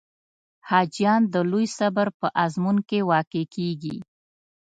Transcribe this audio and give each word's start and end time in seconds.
حاجیان 0.69 1.21
د 1.33 1.35
لوی 1.51 1.65
صبر 1.77 2.07
په 2.19 2.27
آزمون 2.43 2.77
کې 2.89 2.99
واقع 3.11 3.43
کېږي. 3.55 3.95